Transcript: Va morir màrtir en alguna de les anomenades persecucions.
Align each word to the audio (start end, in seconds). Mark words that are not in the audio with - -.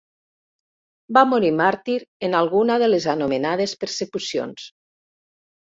Va 1.17 1.23
morir 1.33 1.51
màrtir 1.59 1.97
en 2.29 2.37
alguna 2.39 2.79
de 2.85 2.89
les 2.95 3.07
anomenades 3.15 3.77
persecucions. 3.85 4.69